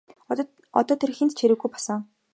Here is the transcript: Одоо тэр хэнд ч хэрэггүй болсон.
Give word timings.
Одоо 0.79 0.95
тэр 1.01 1.11
хэнд 1.17 1.31
ч 1.33 1.37
хэрэггүй 1.41 1.69
болсон. 1.71 1.99